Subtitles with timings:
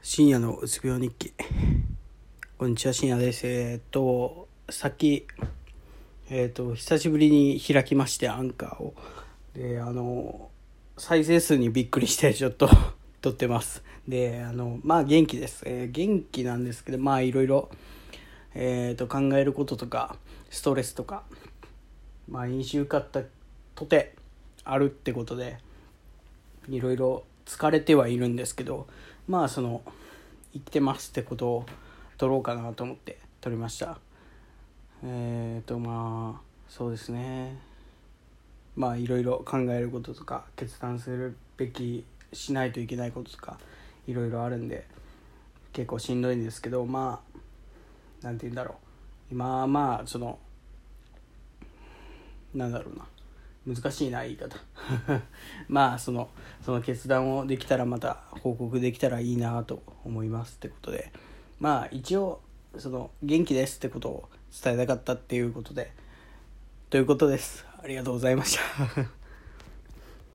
[0.00, 1.34] 深夜のうつ病日記。
[2.56, 3.46] こんにちは深夜です。
[3.46, 5.26] えーっとさっき
[6.30, 8.94] えーっと久しぶりに開きましてアンカーを。
[9.54, 10.50] であの
[10.96, 12.70] 再生数にびっくりしてちょっと
[13.20, 13.82] 撮ってます。
[14.06, 17.68] であのまあ元気です、えー元気なんですけどまあいろいろ
[18.54, 20.16] えっと考えることとか
[20.48, 21.24] ストレスとか
[22.28, 23.22] まあ飲酒受かった
[23.74, 24.14] とて
[24.64, 25.58] あるってことで
[26.68, 28.86] いろいろ疲れてはいるんですけど
[29.26, 29.80] まあその
[30.52, 31.66] 生きてますってことを
[32.18, 33.98] 撮ろうかなと思って撮りました。
[35.02, 37.58] えっ、とまあそうですね。
[38.76, 43.58] まあいろいろ考えることとか決断するべきしないといけないこととか
[44.06, 44.86] いろいろあるんで
[45.72, 47.20] 結構しんどいんですけどま
[48.22, 48.72] あなんて言うんだろ
[49.30, 49.32] う。
[49.32, 50.38] 今はまあその
[52.54, 53.06] なんだろうな。
[53.74, 54.56] 難しいな言い方。
[55.68, 56.30] まあその
[56.62, 61.12] その決断をできたらまた報告できたらいいなと思いますってことで。
[61.60, 62.40] まあ一応
[62.76, 64.28] その元気ですってことを
[64.62, 65.92] 伝えたかったっていうことで。
[66.90, 67.66] ということです。
[67.82, 69.27] ありがとうございました。